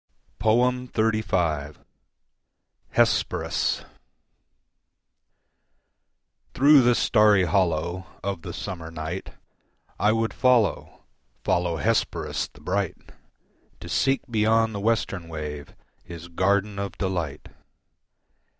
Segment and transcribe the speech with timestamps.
[0.39, 1.75] XXXV.
[2.89, 3.85] Hesperus
[6.55, 9.33] Through the starry hollow Of the summer night
[9.99, 11.03] I would follow,
[11.43, 13.11] follow Hesperus the bright,
[13.79, 17.49] To seek beyond the western wave His garden of delight.